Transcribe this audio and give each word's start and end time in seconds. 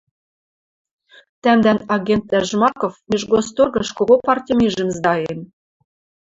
—Тӓмдӓн 1.41 1.79
агентдӓ 1.95 2.39
Жмаков 2.49 2.93
Нижгосторгыш 3.09 3.89
кого 3.97 4.15
партьы 4.25 4.53
мижӹм 4.59 4.89
сдаен. 4.97 5.39